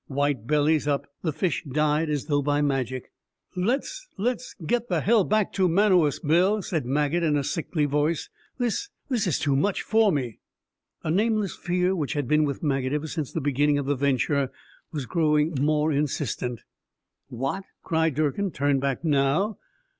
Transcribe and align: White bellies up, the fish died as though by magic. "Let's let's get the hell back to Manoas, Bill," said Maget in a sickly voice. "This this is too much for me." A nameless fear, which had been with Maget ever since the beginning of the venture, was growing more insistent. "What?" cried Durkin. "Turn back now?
White 0.07 0.47
bellies 0.47 0.87
up, 0.87 1.05
the 1.21 1.31
fish 1.31 1.63
died 1.63 2.09
as 2.09 2.25
though 2.25 2.41
by 2.41 2.59
magic. 2.63 3.11
"Let's 3.55 4.07
let's 4.17 4.55
get 4.65 4.89
the 4.89 5.01
hell 5.01 5.23
back 5.23 5.53
to 5.53 5.69
Manoas, 5.69 6.17
Bill," 6.17 6.63
said 6.63 6.87
Maget 6.87 7.21
in 7.21 7.37
a 7.37 7.43
sickly 7.43 7.85
voice. 7.85 8.27
"This 8.57 8.89
this 9.09 9.27
is 9.27 9.37
too 9.37 9.55
much 9.55 9.83
for 9.83 10.11
me." 10.11 10.39
A 11.03 11.11
nameless 11.11 11.55
fear, 11.55 11.95
which 11.95 12.13
had 12.13 12.27
been 12.27 12.45
with 12.45 12.63
Maget 12.63 12.93
ever 12.93 13.05
since 13.05 13.31
the 13.31 13.41
beginning 13.41 13.77
of 13.77 13.85
the 13.85 13.93
venture, 13.95 14.51
was 14.91 15.05
growing 15.05 15.53
more 15.61 15.91
insistent. 15.93 16.63
"What?" 17.27 17.63
cried 17.83 18.15
Durkin. 18.15 18.49
"Turn 18.49 18.79
back 18.79 19.05
now? 19.05 19.59